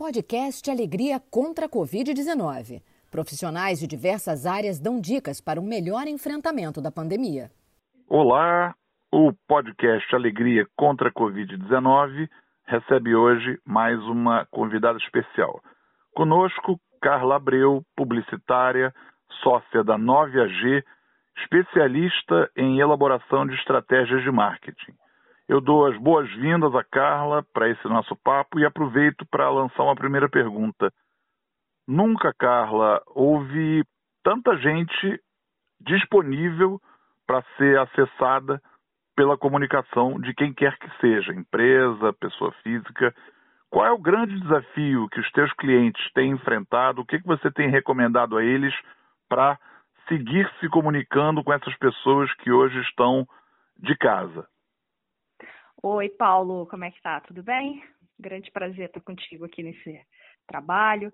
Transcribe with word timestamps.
Podcast 0.00 0.70
Alegria 0.70 1.20
contra 1.30 1.66
a 1.66 1.68
Covid-19. 1.68 2.80
Profissionais 3.10 3.78
de 3.78 3.86
diversas 3.86 4.46
áreas 4.46 4.80
dão 4.80 4.98
dicas 4.98 5.42
para 5.42 5.60
um 5.60 5.62
melhor 5.62 6.06
enfrentamento 6.06 6.80
da 6.80 6.90
pandemia. 6.90 7.50
Olá, 8.08 8.74
o 9.12 9.30
podcast 9.46 10.16
Alegria 10.16 10.66
contra 10.74 11.10
a 11.10 11.12
Covid-19 11.12 12.30
recebe 12.64 13.14
hoje 13.14 13.60
mais 13.62 14.02
uma 14.04 14.46
convidada 14.50 14.96
especial. 14.96 15.60
Conosco, 16.14 16.80
Carla 17.02 17.36
Abreu, 17.36 17.82
publicitária, 17.94 18.94
sócia 19.42 19.84
da 19.84 19.98
9AG, 19.98 20.82
especialista 21.42 22.50
em 22.56 22.80
elaboração 22.80 23.46
de 23.46 23.54
estratégias 23.54 24.22
de 24.22 24.30
marketing. 24.30 24.94
Eu 25.50 25.60
dou 25.60 25.84
as 25.84 25.98
boas-vindas 25.98 26.72
a 26.76 26.84
Carla 26.84 27.42
para 27.52 27.68
esse 27.68 27.84
nosso 27.88 28.14
papo 28.22 28.60
e 28.60 28.64
aproveito 28.64 29.26
para 29.26 29.50
lançar 29.50 29.82
uma 29.82 29.96
primeira 29.96 30.28
pergunta. 30.28 30.92
Nunca, 31.88 32.32
Carla, 32.32 33.02
houve 33.08 33.82
tanta 34.22 34.56
gente 34.58 35.20
disponível 35.80 36.80
para 37.26 37.42
ser 37.56 37.76
acessada 37.80 38.62
pela 39.16 39.36
comunicação 39.36 40.20
de 40.20 40.32
quem 40.34 40.54
quer 40.54 40.78
que 40.78 40.88
seja, 41.00 41.34
empresa, 41.34 42.12
pessoa 42.12 42.52
física. 42.62 43.12
Qual 43.68 43.84
é 43.84 43.90
o 43.90 43.98
grande 43.98 44.38
desafio 44.38 45.08
que 45.08 45.18
os 45.18 45.28
teus 45.32 45.52
clientes 45.54 46.12
têm 46.12 46.30
enfrentado? 46.30 47.00
O 47.00 47.04
que, 47.04 47.18
que 47.18 47.26
você 47.26 47.50
tem 47.50 47.68
recomendado 47.68 48.36
a 48.36 48.44
eles 48.44 48.72
para 49.28 49.58
seguir 50.06 50.48
se 50.60 50.68
comunicando 50.68 51.42
com 51.42 51.52
essas 51.52 51.76
pessoas 51.78 52.32
que 52.34 52.52
hoje 52.52 52.80
estão 52.82 53.26
de 53.76 53.96
casa? 53.96 54.46
Oi, 55.82 56.10
Paulo, 56.10 56.66
como 56.66 56.84
é 56.84 56.90
que 56.90 57.00
tá? 57.00 57.20
Tudo 57.20 57.42
bem? 57.42 57.82
Grande 58.18 58.50
prazer 58.50 58.86
estar 58.86 59.00
contigo 59.00 59.46
aqui 59.46 59.62
nesse 59.62 59.98
trabalho. 60.46 61.10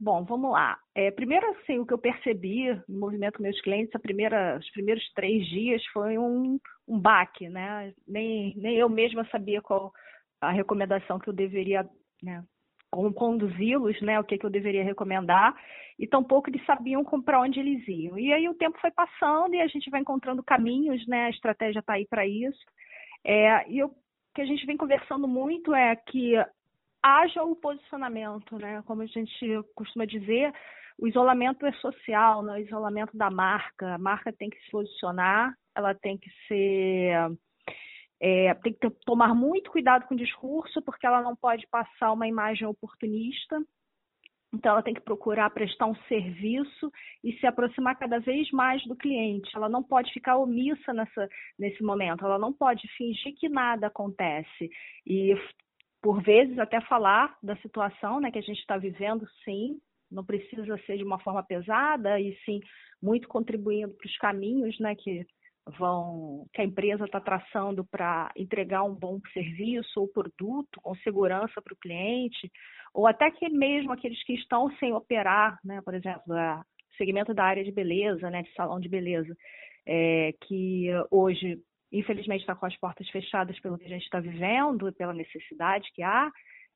Bom, 0.00 0.24
vamos 0.24 0.52
lá. 0.52 0.78
É, 0.94 1.10
primeiro, 1.10 1.46
assim, 1.50 1.78
o 1.78 1.86
que 1.86 1.92
eu 1.92 1.98
percebi 1.98 2.72
no 2.88 2.98
movimento 2.98 3.42
meus 3.42 3.60
clientes, 3.60 3.94
a 3.94 3.98
primeira, 3.98 4.58
os 4.58 4.70
primeiros 4.70 5.04
três 5.14 5.46
dias 5.48 5.84
foi 5.92 6.16
um, 6.16 6.58
um 6.88 6.98
baque, 6.98 7.48
né? 7.48 7.92
Nem, 8.08 8.54
nem 8.56 8.76
eu 8.76 8.88
mesma 8.88 9.26
sabia 9.30 9.60
qual 9.60 9.92
a 10.40 10.50
recomendação 10.50 11.18
que 11.18 11.28
eu 11.28 11.34
deveria, 11.34 11.86
né, 12.22 12.42
como 12.90 13.12
conduzi-los, 13.12 14.00
né, 14.02 14.18
o 14.20 14.24
que, 14.24 14.38
que 14.38 14.46
eu 14.46 14.50
deveria 14.50 14.84
recomendar, 14.84 15.54
e 15.98 16.06
tampouco 16.06 16.48
eles 16.48 16.64
sabiam 16.64 17.04
para 17.22 17.40
onde 17.40 17.58
eles 17.60 17.86
iam. 17.88 18.18
E 18.18 18.32
aí 18.32 18.48
o 18.48 18.54
tempo 18.54 18.78
foi 18.80 18.90
passando 18.90 19.54
e 19.54 19.60
a 19.60 19.66
gente 19.66 19.90
vai 19.90 20.00
encontrando 20.00 20.42
caminhos, 20.42 21.06
né, 21.06 21.26
a 21.26 21.30
estratégia 21.30 21.80
está 21.80 21.94
aí 21.94 22.06
para 22.06 22.26
isso. 22.26 22.64
É, 23.24 23.68
e 23.70 23.78
eu 23.78 23.90
que 24.36 24.42
a 24.42 24.46
gente 24.46 24.66
vem 24.66 24.76
conversando 24.76 25.26
muito 25.26 25.74
é 25.74 25.96
que 25.96 26.34
haja 27.02 27.42
o 27.42 27.56
posicionamento, 27.56 28.58
né? 28.58 28.82
Como 28.86 29.00
a 29.00 29.06
gente 29.06 29.62
costuma 29.74 30.04
dizer, 30.04 30.52
o 30.98 31.08
isolamento 31.08 31.64
é 31.64 31.72
social, 31.72 32.42
né? 32.42 32.52
o 32.52 32.58
isolamento 32.58 33.16
da 33.16 33.30
marca. 33.30 33.94
A 33.94 33.98
marca 33.98 34.30
tem 34.30 34.50
que 34.50 34.62
se 34.62 34.70
posicionar, 34.70 35.54
ela 35.74 35.94
tem 35.94 36.18
que 36.18 36.30
ser. 36.46 37.34
É, 38.20 38.52
tem 38.56 38.74
que 38.74 38.90
tomar 39.06 39.34
muito 39.34 39.70
cuidado 39.70 40.06
com 40.06 40.14
o 40.14 40.18
discurso, 40.18 40.82
porque 40.82 41.06
ela 41.06 41.22
não 41.22 41.34
pode 41.34 41.66
passar 41.68 42.12
uma 42.12 42.28
imagem 42.28 42.68
oportunista. 42.68 43.58
Então, 44.56 44.72
ela 44.72 44.82
tem 44.82 44.94
que 44.94 45.02
procurar 45.02 45.50
prestar 45.50 45.84
um 45.84 45.94
serviço 46.08 46.90
e 47.22 47.34
se 47.34 47.46
aproximar 47.46 47.94
cada 47.98 48.18
vez 48.18 48.50
mais 48.50 48.82
do 48.86 48.96
cliente. 48.96 49.54
Ela 49.54 49.68
não 49.68 49.82
pode 49.82 50.10
ficar 50.14 50.38
omissa 50.38 50.94
nessa, 50.94 51.28
nesse 51.58 51.82
momento, 51.82 52.24
ela 52.24 52.38
não 52.38 52.54
pode 52.54 52.88
fingir 52.96 53.34
que 53.38 53.50
nada 53.50 53.88
acontece. 53.88 54.70
E, 55.06 55.34
por 56.02 56.22
vezes, 56.22 56.58
até 56.58 56.80
falar 56.80 57.36
da 57.42 57.54
situação 57.56 58.18
né, 58.18 58.30
que 58.30 58.38
a 58.38 58.42
gente 58.42 58.58
está 58.58 58.78
vivendo, 58.78 59.26
sim, 59.44 59.78
não 60.10 60.24
precisa 60.24 60.78
ser 60.86 60.96
de 60.96 61.04
uma 61.04 61.18
forma 61.18 61.42
pesada, 61.42 62.18
e 62.18 62.34
sim 62.46 62.60
muito 63.02 63.28
contribuindo 63.28 63.92
para 63.92 64.06
os 64.06 64.16
caminhos 64.16 64.78
né, 64.80 64.94
que 64.94 65.26
vão 65.78 66.46
que 66.52 66.60
a 66.60 66.64
empresa 66.64 67.04
está 67.04 67.20
traçando 67.20 67.84
para 67.84 68.30
entregar 68.36 68.84
um 68.84 68.94
bom 68.94 69.20
serviço 69.32 70.00
ou 70.00 70.08
produto 70.08 70.80
com 70.80 70.94
segurança 70.96 71.60
para 71.60 71.74
o 71.74 71.78
cliente 71.78 72.50
ou 72.94 73.06
até 73.06 73.30
que 73.30 73.48
mesmo 73.48 73.92
aqueles 73.92 74.22
que 74.24 74.34
estão 74.34 74.70
sem 74.78 74.92
operar, 74.92 75.58
né, 75.64 75.82
por 75.82 75.94
exemplo, 75.94 76.22
o 76.28 76.96
segmento 76.96 77.34
da 77.34 77.44
área 77.44 77.62
de 77.62 77.70
beleza, 77.72 78.30
né, 78.30 78.42
de 78.42 78.52
salão 78.54 78.80
de 78.80 78.88
beleza, 78.88 79.36
é, 79.86 80.32
que 80.46 80.88
hoje, 81.10 81.58
infelizmente, 81.92 82.40
está 82.40 82.54
com 82.54 82.64
as 82.64 82.76
portas 82.78 83.08
fechadas 83.10 83.58
pelo 83.60 83.76
que 83.76 83.84
a 83.84 83.90
gente 83.90 84.04
está 84.04 84.18
vivendo, 84.18 84.92
pela 84.94 85.12
necessidade 85.12 85.90
que 85.92 86.02
há, 86.02 86.30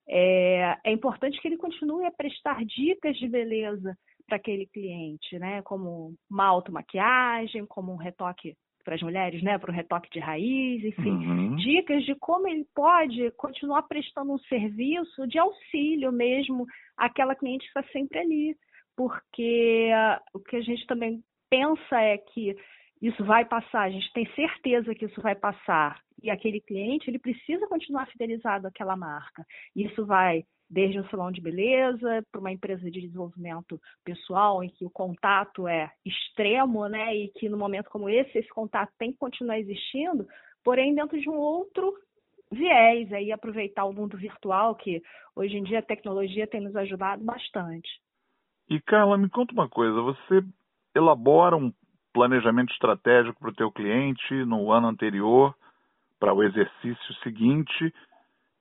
é, 0.09 0.77
é 0.84 0.93
importante 0.93 1.41
que 1.41 1.49
ele 1.49 1.56
continue 1.56 2.05
a 2.05 2.12
prestar 2.12 2.65
dicas 2.65 3.17
de 3.17 3.29
beleza 3.29 3.97
para 4.27 4.37
aquele 4.37 4.67
cliente, 4.67 5.39
né, 5.39 5.62
como 5.62 6.15
uma 6.31 6.47
automaquiagem, 6.47 7.65
como 7.65 7.93
um 7.93 7.97
retoque 7.97 8.55
para 8.85 8.95
as 8.95 9.03
mulheres, 9.03 9.43
né, 9.43 9.59
para 9.59 9.71
o 9.71 9.75
retoque 9.75 10.11
de 10.11 10.19
raiz, 10.19 10.85
enfim, 10.85 11.11
uhum. 11.11 11.57
dicas 11.57 12.05
de 12.05 12.15
como 12.15 12.49
ele 12.49 12.67
pode 12.75 13.31
continuar 13.33 13.83
prestando 13.83 14.33
um 14.33 14.39
serviço 14.39 15.27
de 15.27 15.39
auxílio 15.39 16.13
mesmo 16.13 16.67
àquela 16.97 17.35
cliente 17.35 17.71
que 17.71 17.79
está 17.79 17.83
sempre 17.93 18.19
ali, 18.19 18.57
porque 18.97 19.91
uh, 19.93 20.39
o 20.39 20.41
que 20.41 20.57
a 20.57 20.63
gente 20.63 20.87
também 20.87 21.23
pensa 21.49 22.01
é 22.01 22.19
que 22.19 22.57
isso 23.01 23.25
vai 23.25 23.45
passar, 23.45 23.83
a 23.83 23.91
gente 23.91 24.13
tem 24.13 24.27
certeza 24.35 24.95
que 24.95 25.07
isso 25.07 25.21
vai 25.23 25.35
passar 25.35 26.01
e 26.23 26.31
aquele 26.31 26.61
cliente 26.61 27.09
ele 27.09 27.19
precisa 27.19 27.67
continuar 27.67 28.07
fidelizado 28.07 28.67
àquela 28.67 28.95
marca. 28.97 29.45
Isso 29.75 30.05
vai 30.05 30.45
desde 30.70 31.00
um 31.00 31.08
salão 31.08 31.32
de 31.32 31.41
beleza 31.41 32.25
para 32.31 32.41
uma 32.41 32.53
empresa 32.53 32.88
de 32.88 33.00
desenvolvimento 33.00 33.81
pessoal, 34.04 34.62
em 34.62 34.69
que 34.69 34.84
o 34.84 34.91
contato 34.91 35.66
é 35.66 35.91
extremo, 36.06 36.86
né? 36.86 37.14
E 37.16 37.28
que 37.28 37.48
no 37.48 37.58
momento 37.58 37.91
como 37.91 38.08
esse, 38.08 38.38
esse 38.38 38.48
contato 38.50 38.92
tem 38.97 39.10
que 39.10 39.19
continuar 39.19 39.58
existindo, 39.58 40.26
porém 40.62 40.94
dentro 40.94 41.20
de 41.20 41.28
um 41.28 41.36
outro 41.36 41.92
viés, 42.53 43.12
aí 43.12 43.32
aproveitar 43.32 43.84
o 43.84 43.92
mundo 43.92 44.16
virtual, 44.16 44.76
que 44.76 45.03
hoje 45.34 45.56
em 45.56 45.64
dia 45.64 45.81
a 45.81 45.82
tecnologia 45.82 46.47
tem 46.47 46.60
nos 46.60 46.76
ajudado 46.76 47.25
bastante. 47.25 47.88
E 48.69 48.81
Carla, 48.81 49.19
me 49.19 49.28
conta 49.28 49.52
uma 49.52 49.69
coisa, 49.69 50.00
você 50.00 50.44
elabora 50.94 51.56
um 51.56 51.72
planejamento 52.12 52.72
estratégico 52.72 53.38
para 53.41 53.50
o 53.50 53.54
teu 53.54 53.70
cliente 53.70 54.34
no 54.44 54.70
ano 54.70 54.88
anterior, 54.88 55.54
para 56.19 56.34
o 56.34 56.42
exercício 56.42 57.14
seguinte, 57.22 57.92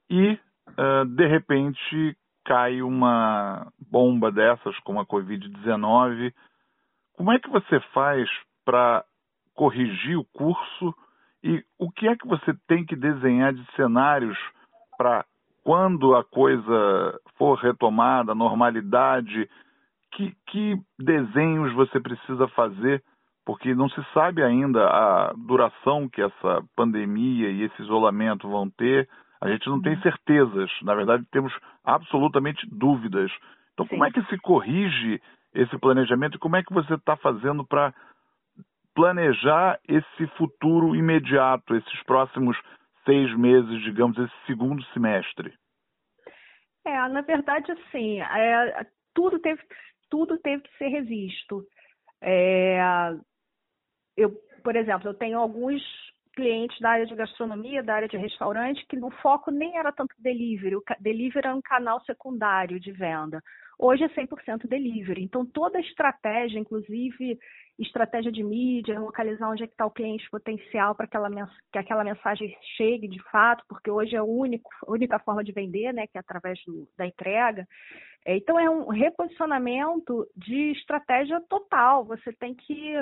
e 0.10 0.40
uh, 0.78 1.06
de 1.06 1.26
repente 1.28 2.18
cai 2.46 2.82
uma 2.82 3.72
bomba 3.92 4.32
dessas 4.32 4.78
como 4.80 5.00
a 5.00 5.06
Covid-19. 5.06 6.34
Como 7.14 7.32
é 7.32 7.40
que 7.40 7.50
você 7.50 7.80
faz 7.94 8.30
para 8.66 9.04
corrigir 9.54 10.18
o 10.18 10.26
curso 10.26 10.96
e 11.44 11.64
o 11.78 11.92
que 11.92 12.08
é 12.08 12.16
que 12.16 12.28
você 12.28 12.54
tem 12.68 12.86
que 12.86 12.96
desenhar 12.96 13.54
de 13.54 13.66
cenários 13.76 14.38
para 14.98 15.26
quando 15.64 16.16
a 16.16 16.24
coisa 16.24 17.20
for 17.38 17.58
retomada, 17.60 18.32
a 18.32 18.36
normalidade, 18.36 19.50
que, 20.12 20.36
que 20.48 20.76
desenhos 20.98 21.74
você 21.74 22.00
precisa 22.00 22.48
fazer? 22.50 23.04
Porque 23.46 23.74
não 23.74 23.90
se 23.90 24.04
sabe 24.14 24.44
ainda 24.44 24.86
a 24.88 25.34
duração 25.34 26.10
que 26.10 26.22
essa 26.22 26.64
pandemia 26.76 27.50
e 27.50 27.64
esse 27.64 27.82
isolamento 27.82 28.50
vão 28.50 28.70
ter 28.70 29.08
a 29.42 29.50
gente 29.50 29.68
não 29.68 29.82
tem 29.82 29.96
uhum. 29.96 30.02
certezas, 30.02 30.72
na 30.82 30.94
verdade 30.94 31.26
temos 31.32 31.54
absolutamente 31.84 32.68
dúvidas. 32.70 33.32
Então, 33.74 33.86
Sim. 33.86 33.92
como 33.92 34.06
é 34.06 34.12
que 34.12 34.24
se 34.26 34.38
corrige 34.40 35.22
esse 35.54 35.78
planejamento 35.78 36.36
e 36.36 36.40
como 36.40 36.56
é 36.56 36.64
que 36.64 36.74
você 36.74 36.96
está 36.96 37.16
fazendo 37.16 37.66
para 37.66 37.94
planejar 38.94 39.80
esse 39.88 40.28
futuro 40.38 40.96
imediato, 40.96 41.76
esses 41.76 42.04
próximos 42.04 42.58
seis 43.06 43.34
meses, 43.38 43.82
digamos, 43.84 44.18
esse 44.18 44.34
segundo 44.46 44.84
semestre? 44.88 45.54
É, 46.86 47.08
na 47.08 47.22
verdade, 47.22 47.72
assim, 47.72 48.22
é, 48.22 48.86
tudo, 49.14 49.40
teve, 49.40 49.62
tudo 50.10 50.38
teve 50.40 50.64
que 50.64 50.78
ser 50.78 50.88
revisto. 50.88 51.64
É, 52.22 52.80
eu, 54.18 54.32
por 54.64 54.76
exemplo, 54.76 55.10
eu 55.10 55.14
tenho 55.14 55.40
alguns 55.40 55.82
clientes 56.34 56.80
da 56.80 56.92
área 56.92 57.06
de 57.06 57.16
gastronomia, 57.16 57.84
da 57.84 57.96
área 57.96 58.08
de 58.08 58.18
restaurante, 58.18 58.86
que 58.88 58.96
no 58.96 59.12
foco 59.22 59.52
nem 59.52 59.78
era 59.78 59.92
tanto 59.92 60.16
delivery, 60.20 60.76
o 60.76 60.84
delivery 61.00 61.48
era 61.48 61.56
um 61.56 61.62
canal 61.62 62.02
secundário 62.06 62.80
de 62.80 62.92
venda. 62.92 63.42
Hoje 63.78 64.04
é 64.04 64.10
100% 64.10 64.68
delivery. 64.68 65.24
Então, 65.24 65.46
toda 65.46 65.78
a 65.78 65.82
estratégia, 65.82 66.60
inclusive 66.60 67.40
estratégia 67.80 68.30
de 68.30 68.44
mídia, 68.44 69.00
localizar 69.00 69.50
onde 69.50 69.64
é 69.64 69.68
que 69.68 69.74
está 69.74 69.86
o 69.86 69.92
cliente 69.92 70.30
potencial 70.30 70.94
para 70.94 71.08
que 71.08 71.78
aquela 71.78 72.04
mensagem 72.04 72.54
chegue 72.76 73.08
de 73.08 73.24
fato, 73.32 73.64
porque 73.70 73.90
hoje 73.90 74.16
é 74.16 74.20
a 74.20 74.24
única 74.24 75.20
forma 75.20 75.46
de 75.46 75.54
vender, 75.54 75.94
né, 75.94 76.06
que 76.06 76.18
é 76.18 76.20
através 76.20 76.60
do, 76.66 76.90
da 76.98 77.06
entrega. 77.06 77.66
É, 78.26 78.36
então, 78.36 78.60
é 78.60 78.70
um 78.70 78.90
reposicionamento 78.90 80.28
de 80.36 80.72
estratégia 80.72 81.40
total. 81.48 82.04
Você 82.04 82.34
tem 82.34 82.54
que 82.54 82.96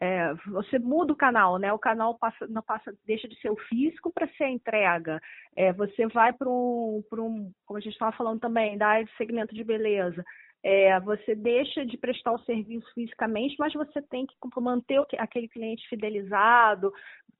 é, 0.00 0.34
você 0.46 0.78
muda 0.78 1.12
o 1.12 1.16
canal, 1.16 1.58
né? 1.58 1.72
O 1.72 1.78
canal 1.78 2.18
passa, 2.18 2.46
não 2.48 2.62
passa, 2.62 2.94
deixa 3.06 3.26
de 3.26 3.40
ser 3.40 3.50
o 3.50 3.56
físico 3.56 4.12
para 4.12 4.28
ser 4.28 4.44
a 4.44 4.50
entrega. 4.50 5.20
É, 5.56 5.72
você 5.72 6.06
vai 6.08 6.32
para 6.32 6.48
um, 6.48 7.02
um, 7.12 7.52
como 7.64 7.78
a 7.78 7.80
gente 7.80 7.94
estava 7.94 8.16
falando 8.16 8.40
também, 8.40 8.76
da 8.76 8.88
área 8.88 9.04
de 9.06 9.16
segmento 9.16 9.54
de 9.54 9.64
beleza. 9.64 10.22
É, 10.62 10.98
você 11.00 11.34
deixa 11.34 11.86
de 11.86 11.96
prestar 11.96 12.32
o 12.32 12.40
serviço 12.40 12.86
fisicamente, 12.92 13.56
mas 13.58 13.72
você 13.72 14.02
tem 14.02 14.26
que 14.26 14.34
manter 14.60 15.00
aquele 15.18 15.48
cliente 15.48 15.88
fidelizado, 15.88 16.92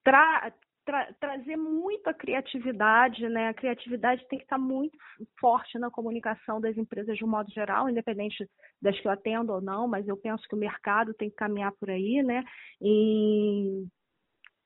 tra 0.03 0.53
tra 0.97 1.13
trazer 1.21 1.57
muita 1.57 2.15
criatividade, 2.15 3.29
né? 3.29 3.49
A 3.49 3.55
criatividade 3.55 4.27
tem 4.29 4.39
que 4.39 4.45
estar 4.45 4.59
muito 4.59 4.97
forte 5.39 5.79
na 5.79 5.91
comunicação 5.91 6.61
das 6.61 6.77
empresas 6.77 7.17
de 7.17 7.25
um 7.25 7.29
modo 7.29 7.51
geral, 7.53 7.89
independente 7.89 8.49
das 8.81 8.99
que 8.99 9.07
eu 9.07 9.13
atendo 9.13 9.53
ou 9.53 9.61
não, 9.61 9.87
mas 9.87 10.07
eu 10.09 10.17
penso 10.17 10.47
que 10.49 10.55
o 10.55 10.59
mercado 10.59 11.15
tem 11.15 11.29
que 11.29 11.37
caminhar 11.37 11.73
por 11.73 11.91
aí, 11.91 12.23
né? 12.23 12.43
E 12.81 13.85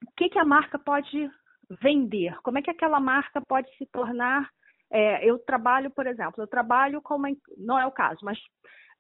o 0.07 0.13
que, 0.17 0.29
que 0.29 0.39
a 0.39 0.45
marca 0.45 0.79
pode 0.79 1.31
vender? 1.83 2.37
Como 2.43 2.59
é 2.59 2.63
que 2.63 2.71
aquela 2.71 3.01
marca 3.01 3.41
pode 3.47 3.69
se 3.77 3.87
tornar 3.87 4.49
é, 4.93 5.25
eu 5.25 5.39
trabalho, 5.39 5.89
por 5.91 6.05
exemplo, 6.07 6.43
eu 6.43 6.49
trabalho 6.49 7.01
com 7.01 7.15
uma, 7.15 7.29
não 7.57 7.79
é 7.79 7.87
o 7.87 7.93
caso, 7.93 8.19
mas 8.25 8.37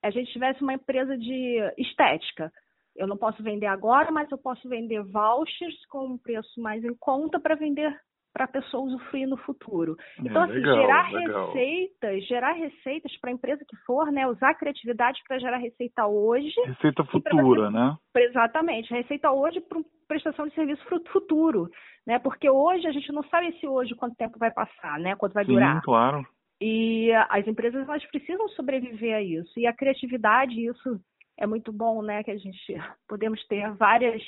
a 0.03 0.11
gente 0.11 0.33
tivesse 0.33 0.63
uma 0.63 0.75
empresa 0.75 1.19
de 1.19 1.59
estética. 1.77 2.53
Eu 2.97 3.07
não 3.07 3.17
posso 3.17 3.43
vender 3.43 3.67
agora, 3.67 4.11
mas 4.11 4.31
eu 4.31 4.39
posso 4.39 4.69
vender 4.69 5.03
vouchers 5.03 5.87
com 5.87 6.07
um 6.07 6.19
preço 6.19 6.61
mais 6.61 6.85
em 6.85 6.95
conta 6.95 7.39
para 7.41 7.55
vender 7.55 7.97
para 8.33 8.45
a 8.45 8.49
pessoa 8.49 8.85
usufruir 8.85 9.29
no 9.29 9.37
futuro. 9.39 9.97
É, 10.19 10.23
então, 10.23 10.43
assim, 10.43 10.53
legal, 10.55 10.77
gerar 10.77 11.13
legal. 11.13 11.47
receitas, 11.47 12.27
gerar 12.27 12.53
receitas 12.53 13.17
para 13.19 13.31
a 13.31 13.33
empresa 13.33 13.65
que 13.69 13.77
for, 13.85 14.11
né? 14.13 14.27
Usar 14.27 14.51
a 14.51 14.55
criatividade 14.55 15.21
para 15.27 15.39
gerar 15.39 15.59
receita 15.59 16.07
hoje. 16.07 16.55
Receita 16.65 17.05
futura, 17.05 17.67
você... 17.67 17.73
né? 17.73 17.97
Exatamente, 18.17 18.95
receita 18.95 19.31
hoje 19.31 19.61
para 19.61 19.81
prestação 20.07 20.47
de 20.47 20.55
serviço 20.55 20.85
futuro, 21.13 21.69
né? 22.07 22.19
Porque 22.19 22.49
hoje 22.49 22.87
a 22.87 22.93
gente 22.93 23.13
não 23.13 23.23
sabe 23.25 23.53
se 23.61 23.67
hoje 23.67 23.95
quanto 23.95 24.17
tempo 24.17 24.39
vai 24.39 24.51
passar, 24.51 24.99
né? 24.99 25.15
Quanto 25.17 25.33
vai 25.33 25.45
Sim, 25.45 25.53
durar. 25.53 25.83
claro. 25.83 26.27
E 26.61 27.11
as 27.31 27.47
empresas 27.47 27.89
elas 27.89 28.05
precisam 28.07 28.47
sobreviver 28.51 29.17
a 29.17 29.23
isso. 29.23 29.59
E 29.59 29.67
a 29.67 29.73
criatividade, 29.73 30.61
isso 30.61 31.01
é 31.41 31.47
muito 31.47 31.73
bom, 31.73 32.03
né? 32.03 32.23
Que 32.23 32.31
a 32.31 32.37
gente 32.37 32.75
podemos 33.09 33.45
ter 33.47 33.69
várias 33.73 34.23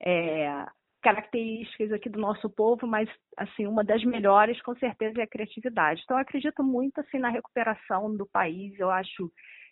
é, 0.00 0.64
características 1.02 1.92
aqui 1.92 2.08
do 2.08 2.20
nosso 2.20 2.48
povo, 2.50 2.86
mas 2.86 3.08
assim 3.36 3.66
uma 3.66 3.82
das 3.82 4.04
melhores 4.04 4.60
com 4.62 4.76
certeza 4.76 5.20
é 5.20 5.24
a 5.24 5.28
criatividade. 5.28 6.02
Então 6.04 6.16
eu 6.16 6.22
acredito 6.22 6.62
muito 6.62 7.00
assim 7.00 7.18
na 7.18 7.30
recuperação 7.30 8.14
do 8.14 8.26
país. 8.26 8.78
Eu 8.78 8.90
acho 8.90 9.30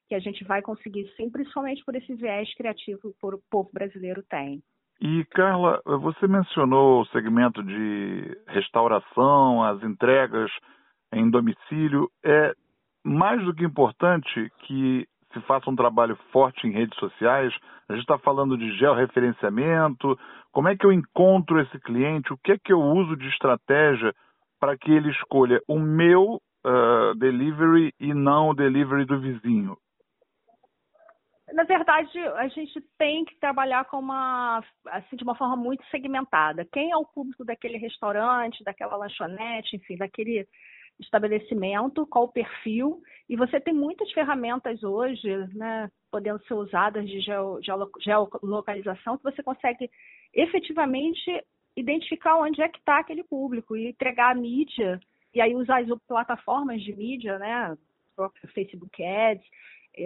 que 0.09 0.15
a 0.15 0.21
gente 0.21 0.43
vai 0.45 0.63
conseguir 0.63 1.07
sim, 1.17 1.31
principalmente 1.31 1.85
por 1.85 1.95
esse 1.95 2.15
viés 2.15 2.53
criativo 2.55 3.01
que 3.01 3.27
o 3.27 3.41
povo 3.51 3.71
brasileiro 3.73 4.23
tem. 4.29 4.63
E 5.01 5.25
Carla, 5.27 5.83
você 5.85 6.27
mencionou 6.27 7.03
o 7.03 7.07
segmento 7.07 7.63
de 7.63 8.39
restauração, 8.49 9.63
as 9.63 9.83
entregas 9.83 10.51
em 11.13 11.29
domicílio. 11.29 12.11
É 12.25 12.55
mais 13.05 13.45
do 13.45 13.55
que 13.55 13.65
importante 13.65 14.51
que 14.61 15.07
se 15.37 15.47
faça 15.47 15.69
um 15.71 15.77
trabalho 15.77 16.17
forte 16.33 16.67
em 16.67 16.71
redes 16.71 16.99
sociais. 16.99 17.53
A 17.89 17.93
gente 17.93 18.03
está 18.03 18.19
falando 18.19 18.57
de 18.57 18.73
georreferenciamento. 18.79 20.19
Como 20.51 20.69
é 20.69 20.77
que 20.77 20.87
eu 20.87 20.93
encontro 20.93 21.61
esse 21.61 21.79
cliente? 21.81 22.33
O 22.33 22.39
que 22.39 22.53
é 22.53 22.59
que 22.59 22.73
eu 22.73 22.81
uso 22.81 23.17
de 23.17 23.29
estratégia 23.29 24.15
para 24.59 24.77
que 24.77 24.91
ele 24.91 25.11
escolha 25.11 25.61
o 25.69 25.79
meu 25.79 26.41
uh, 26.65 27.15
delivery 27.17 27.93
e 28.01 28.15
não 28.15 28.49
o 28.49 28.55
delivery 28.55 29.05
do 29.05 29.21
vizinho? 29.21 29.77
Na 31.53 31.63
verdade, 31.63 32.19
a 32.19 32.49
gente 32.49 32.81
tem 32.99 33.25
que 33.25 33.39
trabalhar 33.39 33.85
com 33.85 33.99
uma, 33.99 34.65
assim, 34.89 35.15
de 35.15 35.23
uma 35.23 35.37
forma 35.37 35.57
muito 35.57 35.85
segmentada. 35.91 36.67
Quem 36.73 36.91
é 36.91 36.97
o 36.97 37.05
público 37.05 37.45
daquele 37.45 37.79
restaurante, 37.79 38.65
daquela 38.65 38.97
lanchonete, 38.97 39.77
enfim, 39.77 39.97
daquele 39.97 40.47
estabelecimento, 41.01 42.07
qual 42.07 42.25
o 42.25 42.33
perfil, 42.33 43.03
e 43.29 43.37
você 43.37 43.61
tem 43.61 43.75
muitas 43.75 44.11
ferramentas 44.13 44.83
hoje, 44.83 45.29
né, 45.55 45.91
podendo 46.11 46.43
ser 46.47 46.55
usadas 46.55 47.09
de 47.09 47.21
geo, 47.21 47.61
geolocalização, 48.01 49.19
que 49.19 49.25
você 49.25 49.43
consegue 49.43 49.91
efetivamente 50.33 51.45
identificar 51.77 52.39
onde 52.39 52.63
é 52.63 52.69
que 52.69 52.79
está 52.79 52.99
aquele 52.99 53.23
público 53.25 53.77
e 53.77 53.89
entregar 53.89 54.33
a 54.33 54.35
mídia, 54.35 54.99
e 55.35 55.41
aí 55.41 55.55
usar 55.55 55.83
as 55.83 55.89
plataformas 56.07 56.83
de 56.83 56.97
mídia, 56.97 57.39
né, 57.39 57.77
Facebook 58.55 59.03
Ads, 59.03 59.45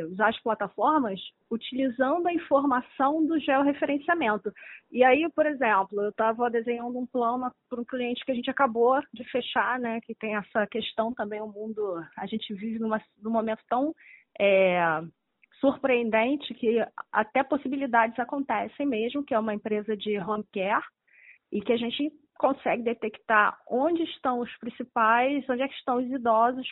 usar 0.09 0.29
as 0.29 0.41
plataformas 0.41 1.21
utilizando 1.51 2.27
a 2.27 2.33
informação 2.33 3.27
do 3.27 3.39
georreferenciamento. 3.39 4.53
E 4.91 5.03
aí, 5.03 5.29
por 5.35 5.47
exemplo, 5.47 6.01
eu 6.03 6.11
estava 6.11 6.51
desenhando 6.51 6.99
um 6.99 7.07
plano 7.07 7.53
para 7.69 7.81
um 7.81 7.85
cliente 7.85 8.25
que 8.25 8.33
a 8.33 8.35
gente 8.35 8.51
acabou 8.51 9.01
de 9.13 9.25
fechar, 9.25 9.79
né, 9.79 10.01
que 10.01 10.15
tem 10.15 10.37
essa 10.37 10.67
questão 10.67 11.13
também, 11.13 11.41
o 11.41 11.49
mundo, 11.49 12.05
a 12.17 12.27
gente 12.27 12.55
vive 12.55 12.79
numa, 12.79 13.01
num 13.21 13.31
momento 13.31 13.63
tão 13.69 13.95
é, 14.39 15.03
surpreendente 15.61 16.55
que 16.55 16.85
até 17.13 17.43
possibilidades 17.43 18.19
acontecem 18.19 18.87
mesmo, 18.87 19.25
que 19.25 19.35
é 19.35 19.39
uma 19.39 19.55
empresa 19.55 19.97
de 19.97 20.19
home 20.19 20.45
care, 20.53 20.85
e 21.53 21.61
que 21.61 21.73
a 21.73 21.77
gente 21.77 22.13
consegue 22.39 22.83
detectar 22.83 23.59
onde 23.69 24.03
estão 24.05 24.41
os 24.41 24.57
principais, 24.59 25.45
onde 25.49 25.63
é 25.63 25.67
estão 25.67 25.99
os 25.99 26.11
idosos 26.11 26.67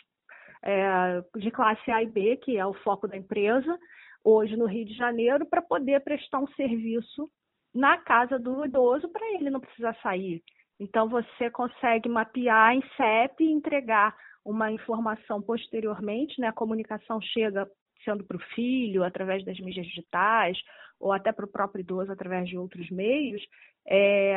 é, 0.63 1.21
de 1.37 1.51
classe 1.51 1.89
A 1.91 2.03
e 2.03 2.07
B, 2.07 2.37
que 2.37 2.57
é 2.57 2.65
o 2.65 2.73
foco 2.73 3.07
da 3.07 3.17
empresa, 3.17 3.77
hoje 4.23 4.55
no 4.55 4.65
Rio 4.65 4.85
de 4.85 4.93
Janeiro, 4.93 5.45
para 5.45 5.61
poder 5.61 6.01
prestar 6.01 6.39
um 6.39 6.47
serviço 6.49 7.29
na 7.73 7.97
casa 7.97 8.37
do 8.39 8.65
idoso 8.65 9.07
para 9.09 9.25
ele 9.33 9.49
não 9.49 9.59
precisar 9.59 9.95
sair. 10.01 10.43
Então, 10.79 11.09
você 11.09 11.49
consegue 11.51 12.07
mapear 12.07 12.73
em 12.73 12.81
CEP 12.95 13.43
e 13.43 13.51
entregar 13.51 14.15
uma 14.43 14.71
informação 14.71 15.41
posteriormente, 15.41 16.39
né? 16.39 16.47
A 16.47 16.53
comunicação 16.53 17.21
chega 17.21 17.69
sendo 18.03 18.23
para 18.23 18.37
o 18.37 18.45
filho, 18.55 19.03
através 19.03 19.43
das 19.43 19.59
mídias 19.59 19.85
digitais, 19.85 20.57
ou 20.99 21.11
até 21.11 21.31
para 21.31 21.45
o 21.45 21.51
próprio 21.51 21.81
idoso 21.81 22.11
através 22.11 22.47
de 22.47 22.57
outros 22.57 22.89
meios, 22.89 23.41
é, 23.85 24.35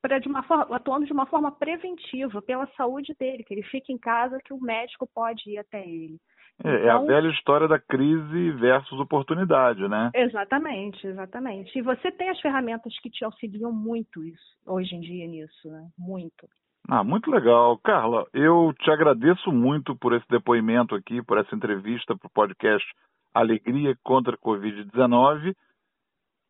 para 0.00 0.18
de 0.18 0.28
uma 0.28 0.42
forma, 0.42 0.76
atuando 0.76 1.06
de 1.06 1.12
uma 1.12 1.26
forma 1.26 1.50
preventiva 1.50 2.40
pela 2.42 2.66
saúde 2.76 3.14
dele, 3.18 3.44
que 3.44 3.52
ele 3.52 3.62
fique 3.64 3.92
em 3.92 3.98
casa, 3.98 4.40
que 4.44 4.52
o 4.52 4.60
médico 4.60 5.08
pode 5.12 5.50
ir 5.50 5.58
até 5.58 5.86
ele. 5.86 6.18
É, 6.64 6.68
então, 6.68 6.72
é 6.72 6.90
a 6.90 6.94
então 6.94 7.06
velha 7.06 7.28
história 7.28 7.68
da 7.68 7.78
crise 7.78 8.50
versus 8.52 8.98
oportunidade, 8.98 9.86
né? 9.88 10.10
Exatamente, 10.14 11.06
exatamente. 11.06 11.78
E 11.78 11.82
você 11.82 12.10
tem 12.10 12.30
as 12.30 12.40
ferramentas 12.40 12.92
que 13.00 13.10
te 13.10 13.24
auxiliam 13.24 13.70
muito 13.70 14.24
isso, 14.24 14.56
hoje 14.66 14.94
em 14.94 15.00
dia 15.00 15.26
nisso, 15.26 15.68
né? 15.68 15.88
Muito. 15.96 16.48
Ah, 16.88 17.04
muito 17.04 17.30
legal. 17.30 17.78
Carla, 17.78 18.26
eu 18.32 18.72
te 18.80 18.90
agradeço 18.90 19.52
muito 19.52 19.94
por 19.94 20.14
esse 20.14 20.26
depoimento 20.28 20.94
aqui, 20.94 21.22
por 21.22 21.38
essa 21.38 21.54
entrevista 21.54 22.16
para 22.16 22.26
o 22.26 22.30
podcast 22.30 22.86
Alegria 23.34 23.94
contra 24.02 24.34
a 24.34 24.38
Covid-19. 24.38 25.54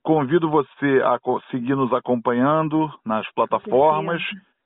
Convido 0.09 0.49
você 0.49 1.03
a 1.05 1.19
seguir 1.51 1.77
nos 1.77 1.93
acompanhando 1.93 2.89
nas 3.05 3.31
plataformas 3.35 4.23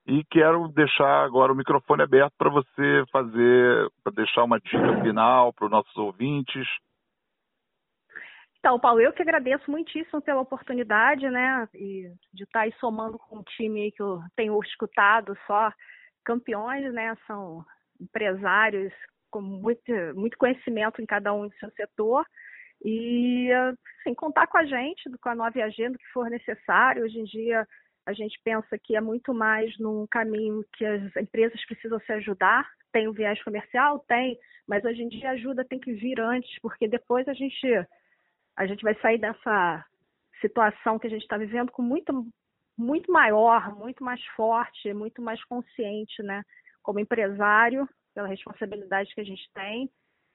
e 0.07 0.23
quero 0.31 0.69
deixar 0.69 1.25
agora 1.25 1.53
o 1.53 1.57
microfone 1.57 2.01
aberto 2.01 2.33
para 2.39 2.49
você 2.49 3.03
fazer, 3.11 3.91
para 4.05 4.13
deixar 4.13 4.45
uma 4.45 4.61
dica 4.61 5.03
final 5.03 5.53
para 5.53 5.65
os 5.65 5.71
nossos 5.73 5.97
ouvintes. 5.97 6.65
Então, 8.61 8.79
Paulo, 8.79 9.01
eu 9.01 9.13
que 9.13 9.21
agradeço 9.21 9.69
muitíssimo 9.69 10.23
pela 10.23 10.43
oportunidade, 10.43 11.29
né, 11.29 11.69
e 11.75 12.09
de 12.33 12.45
estar 12.45 12.61
aí 12.61 12.73
somando 12.79 13.19
com 13.19 13.39
um 13.39 13.43
time 13.43 13.91
que 13.91 14.01
eu 14.01 14.21
tenho 14.37 14.57
escutado 14.63 15.37
só. 15.45 15.73
Campeões, 16.25 16.95
né, 16.95 17.17
são 17.27 17.65
empresários 18.01 18.93
com 19.29 19.41
muito, 19.41 19.91
muito 20.15 20.39
conhecimento 20.39 21.03
em 21.03 21.07
cada 21.07 21.35
um 21.35 21.49
do 21.49 21.55
seu 21.57 21.69
setor 21.73 22.25
e, 22.85 23.51
assim, 24.01 24.15
contar 24.15 24.47
com 24.47 24.59
a 24.59 24.65
gente, 24.65 25.09
com 25.21 25.29
a 25.29 25.35
nova 25.35 25.63
agenda 25.63 25.97
que 25.97 26.13
for 26.13 26.29
necessário. 26.29 27.05
Hoje 27.05 27.21
em 27.21 27.25
dia, 27.25 27.67
a 28.05 28.13
gente 28.13 28.39
pensa 28.45 28.77
que 28.79 28.97
é 28.97 29.01
muito 29.01 29.33
mais 29.33 29.77
num 29.79 30.07
caminho 30.09 30.65
que 30.75 30.85
as 30.85 31.17
empresas 31.17 31.65
precisam 31.67 32.01
se 32.01 32.13
ajudar. 32.13 32.69
Tem 32.93 33.07
o 33.07 33.13
viés 33.13 33.43
comercial? 33.43 34.01
Tem, 34.01 34.37
mas 34.67 34.85
hoje 34.85 35.03
em 35.03 35.09
dia 35.09 35.31
a 35.31 35.33
ajuda 35.33 35.65
tem 35.65 35.79
que 35.79 35.93
vir 35.93 36.21
antes, 36.21 36.51
porque 36.61 36.89
depois 36.89 37.27
a 37.29 37.33
gente, 37.33 37.67
a 38.57 38.67
gente 38.67 38.83
vai 38.83 38.95
sair 39.01 39.19
dessa 39.19 39.85
situação 40.41 40.99
que 40.99 41.07
a 41.07 41.11
gente 41.11 41.23
está 41.23 41.39
vivendo 41.39 41.71
com 41.71 41.83
muito, 41.83 42.27
muito 42.77 43.13
maior, 43.13 43.75
muito 43.77 44.03
mais 44.03 44.23
forte, 44.37 44.93
muito 44.93 45.23
mais 45.23 45.43
consciente, 45.45 46.21
né? 46.23 46.43
Como 46.83 46.99
empresário, 46.99 47.89
pela 48.13 48.27
responsabilidade 48.27 49.15
que 49.15 49.21
a 49.21 49.25
gente 49.25 49.49
tem 49.55 49.89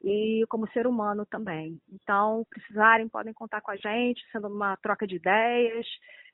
e 0.03 0.45
como 0.49 0.69
ser 0.71 0.87
humano 0.87 1.25
também. 1.25 1.79
Então, 1.91 2.45
precisarem, 2.49 3.09
podem 3.09 3.33
contar 3.33 3.61
com 3.61 3.71
a 3.71 3.75
gente, 3.75 4.23
sendo 4.31 4.47
uma 4.47 4.77
troca 4.77 5.07
de 5.07 5.15
ideias, 5.15 5.85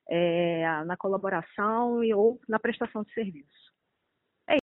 é, 0.10 0.84
na 0.86 0.98
colaboração 0.98 2.04
e 2.04 2.14
ou 2.14 2.40
na 2.48 2.60
prestação 2.60 3.04
de 3.04 3.14
serviço. 3.14 3.63